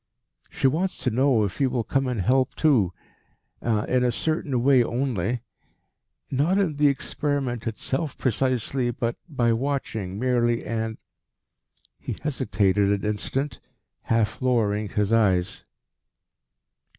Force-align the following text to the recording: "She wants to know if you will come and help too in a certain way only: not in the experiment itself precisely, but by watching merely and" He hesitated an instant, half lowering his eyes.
"She 0.49 0.65
wants 0.65 0.97
to 1.03 1.11
know 1.11 1.43
if 1.43 1.61
you 1.61 1.69
will 1.69 1.83
come 1.83 2.07
and 2.07 2.19
help 2.19 2.55
too 2.55 2.91
in 3.61 4.03
a 4.03 4.11
certain 4.11 4.63
way 4.63 4.83
only: 4.83 5.41
not 6.31 6.57
in 6.57 6.77
the 6.77 6.87
experiment 6.87 7.67
itself 7.67 8.17
precisely, 8.17 8.89
but 8.89 9.15
by 9.29 9.53
watching 9.53 10.17
merely 10.17 10.65
and" 10.65 10.97
He 11.99 12.13
hesitated 12.19 12.89
an 12.89 13.07
instant, 13.07 13.59
half 14.05 14.41
lowering 14.41 14.89
his 14.89 15.13
eyes. 15.13 15.65